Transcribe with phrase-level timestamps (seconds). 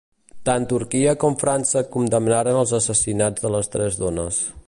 [0.49, 4.41] Tant Turquia com França condemnaren els assassinats de les tres dones.